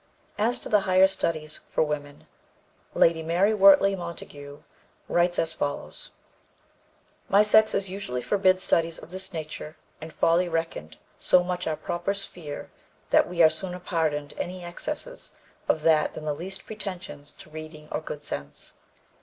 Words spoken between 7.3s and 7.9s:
sex is